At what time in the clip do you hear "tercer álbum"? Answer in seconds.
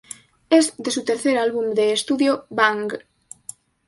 1.05-1.75